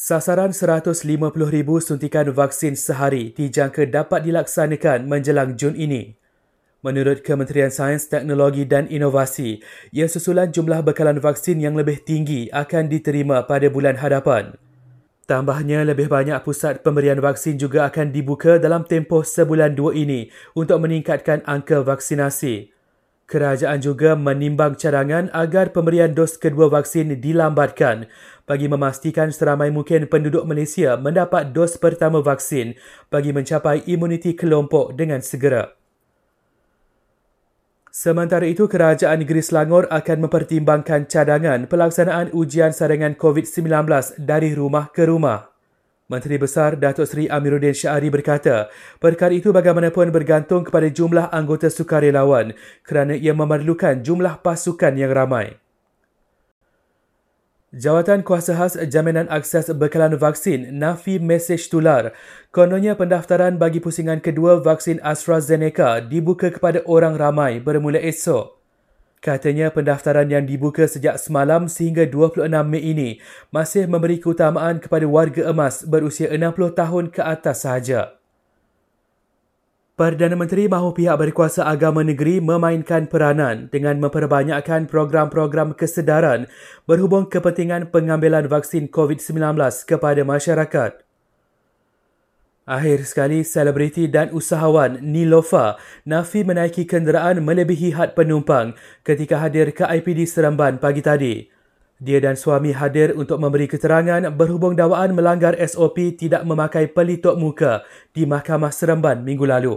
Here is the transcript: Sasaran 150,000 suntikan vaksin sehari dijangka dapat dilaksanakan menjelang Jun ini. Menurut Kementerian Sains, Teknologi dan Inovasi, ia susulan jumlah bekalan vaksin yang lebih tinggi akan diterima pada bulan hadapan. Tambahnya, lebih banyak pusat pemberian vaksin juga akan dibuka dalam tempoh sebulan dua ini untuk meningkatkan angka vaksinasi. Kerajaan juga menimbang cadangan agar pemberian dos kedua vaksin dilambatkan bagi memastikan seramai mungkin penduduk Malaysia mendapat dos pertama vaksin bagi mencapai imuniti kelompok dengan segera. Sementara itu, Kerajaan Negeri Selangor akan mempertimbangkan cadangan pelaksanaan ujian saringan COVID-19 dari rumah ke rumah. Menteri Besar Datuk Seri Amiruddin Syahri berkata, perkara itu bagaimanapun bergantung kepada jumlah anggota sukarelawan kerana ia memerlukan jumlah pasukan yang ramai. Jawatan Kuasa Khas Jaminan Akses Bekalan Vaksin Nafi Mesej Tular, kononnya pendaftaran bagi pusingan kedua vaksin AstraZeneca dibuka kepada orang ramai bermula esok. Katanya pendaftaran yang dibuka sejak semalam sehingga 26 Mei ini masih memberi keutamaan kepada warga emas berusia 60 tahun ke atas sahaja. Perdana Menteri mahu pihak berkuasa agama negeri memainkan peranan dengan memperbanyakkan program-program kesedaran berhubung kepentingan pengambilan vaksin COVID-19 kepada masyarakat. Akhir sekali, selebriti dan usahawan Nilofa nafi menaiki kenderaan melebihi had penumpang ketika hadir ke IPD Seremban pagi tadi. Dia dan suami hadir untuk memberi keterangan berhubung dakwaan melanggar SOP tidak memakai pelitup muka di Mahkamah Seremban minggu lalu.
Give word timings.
Sasaran 0.00 0.48
150,000 0.56 1.28
suntikan 1.84 2.24
vaksin 2.32 2.72
sehari 2.72 3.36
dijangka 3.36 3.84
dapat 3.84 4.24
dilaksanakan 4.24 5.04
menjelang 5.04 5.60
Jun 5.60 5.76
ini. 5.76 6.16
Menurut 6.80 7.20
Kementerian 7.20 7.68
Sains, 7.68 8.08
Teknologi 8.08 8.64
dan 8.64 8.88
Inovasi, 8.88 9.60
ia 9.92 10.08
susulan 10.08 10.48
jumlah 10.48 10.80
bekalan 10.80 11.20
vaksin 11.20 11.60
yang 11.60 11.76
lebih 11.76 12.00
tinggi 12.00 12.48
akan 12.48 12.88
diterima 12.88 13.44
pada 13.44 13.68
bulan 13.68 14.00
hadapan. 14.00 14.56
Tambahnya, 15.28 15.84
lebih 15.84 16.08
banyak 16.08 16.40
pusat 16.48 16.80
pemberian 16.80 17.20
vaksin 17.20 17.60
juga 17.60 17.84
akan 17.92 18.08
dibuka 18.08 18.56
dalam 18.56 18.88
tempoh 18.88 19.20
sebulan 19.20 19.76
dua 19.76 19.92
ini 19.92 20.32
untuk 20.56 20.80
meningkatkan 20.80 21.44
angka 21.44 21.84
vaksinasi. 21.84 22.72
Kerajaan 23.30 23.78
juga 23.78 24.18
menimbang 24.18 24.74
cadangan 24.74 25.30
agar 25.30 25.70
pemberian 25.70 26.10
dos 26.10 26.34
kedua 26.34 26.66
vaksin 26.66 27.14
dilambatkan 27.22 28.10
bagi 28.42 28.66
memastikan 28.66 29.30
seramai 29.30 29.70
mungkin 29.70 30.10
penduduk 30.10 30.42
Malaysia 30.42 30.98
mendapat 30.98 31.54
dos 31.54 31.78
pertama 31.78 32.26
vaksin 32.26 32.74
bagi 33.06 33.30
mencapai 33.30 33.86
imuniti 33.86 34.34
kelompok 34.34 34.98
dengan 34.98 35.22
segera. 35.22 35.70
Sementara 37.94 38.50
itu, 38.50 38.66
Kerajaan 38.66 39.22
Negeri 39.22 39.46
Selangor 39.46 39.86
akan 39.94 40.26
mempertimbangkan 40.26 41.06
cadangan 41.06 41.70
pelaksanaan 41.70 42.34
ujian 42.34 42.74
saringan 42.74 43.14
COVID-19 43.14 43.66
dari 44.18 44.58
rumah 44.58 44.90
ke 44.90 45.06
rumah. 45.06 45.49
Menteri 46.10 46.42
Besar 46.42 46.74
Datuk 46.74 47.06
Seri 47.06 47.30
Amiruddin 47.30 47.70
Syahri 47.70 48.10
berkata, 48.10 48.66
perkara 48.98 49.30
itu 49.30 49.54
bagaimanapun 49.54 50.10
bergantung 50.10 50.66
kepada 50.66 50.90
jumlah 50.90 51.30
anggota 51.30 51.70
sukarelawan 51.70 52.58
kerana 52.82 53.14
ia 53.14 53.30
memerlukan 53.30 54.02
jumlah 54.02 54.42
pasukan 54.42 54.98
yang 54.98 55.14
ramai. 55.14 55.54
Jawatan 57.70 58.26
Kuasa 58.26 58.58
Khas 58.58 58.74
Jaminan 58.90 59.30
Akses 59.30 59.70
Bekalan 59.70 60.18
Vaksin 60.18 60.74
Nafi 60.74 61.22
Mesej 61.22 61.70
Tular, 61.70 62.10
kononnya 62.50 62.98
pendaftaran 62.98 63.62
bagi 63.62 63.78
pusingan 63.78 64.18
kedua 64.18 64.58
vaksin 64.58 64.98
AstraZeneca 65.06 66.02
dibuka 66.02 66.50
kepada 66.50 66.82
orang 66.90 67.14
ramai 67.14 67.62
bermula 67.62 68.02
esok. 68.02 68.59
Katanya 69.20 69.68
pendaftaran 69.68 70.32
yang 70.32 70.48
dibuka 70.48 70.88
sejak 70.88 71.20
semalam 71.20 71.68
sehingga 71.68 72.08
26 72.08 72.48
Mei 72.64 72.80
ini 72.80 73.10
masih 73.52 73.84
memberi 73.84 74.16
keutamaan 74.16 74.80
kepada 74.80 75.04
warga 75.04 75.52
emas 75.52 75.84
berusia 75.84 76.32
60 76.32 76.72
tahun 76.72 77.04
ke 77.12 77.20
atas 77.20 77.68
sahaja. 77.68 78.16
Perdana 80.00 80.32
Menteri 80.32 80.64
mahu 80.72 80.96
pihak 80.96 81.12
berkuasa 81.20 81.68
agama 81.68 82.00
negeri 82.00 82.40
memainkan 82.40 83.04
peranan 83.04 83.68
dengan 83.68 84.00
memperbanyakkan 84.00 84.88
program-program 84.88 85.76
kesedaran 85.76 86.48
berhubung 86.88 87.28
kepentingan 87.28 87.92
pengambilan 87.92 88.48
vaksin 88.48 88.88
COVID-19 88.88 89.36
kepada 89.84 90.24
masyarakat. 90.24 91.09
Akhir 92.70 93.02
sekali, 93.02 93.42
selebriti 93.42 94.06
dan 94.06 94.30
usahawan 94.30 95.02
Nilofa 95.02 95.74
nafi 96.06 96.46
menaiki 96.46 96.86
kenderaan 96.86 97.42
melebihi 97.42 97.98
had 97.98 98.14
penumpang 98.14 98.78
ketika 99.02 99.42
hadir 99.42 99.74
ke 99.74 99.82
IPD 99.82 100.22
Seremban 100.30 100.78
pagi 100.78 101.02
tadi. 101.02 101.50
Dia 101.98 102.22
dan 102.22 102.38
suami 102.38 102.70
hadir 102.70 103.10
untuk 103.18 103.42
memberi 103.42 103.66
keterangan 103.66 104.22
berhubung 104.30 104.78
dakwaan 104.78 105.18
melanggar 105.18 105.58
SOP 105.58 106.14
tidak 106.14 106.46
memakai 106.46 106.86
pelitup 106.86 107.34
muka 107.34 107.82
di 108.14 108.22
Mahkamah 108.22 108.70
Seremban 108.70 109.26
minggu 109.26 109.50
lalu. 109.50 109.74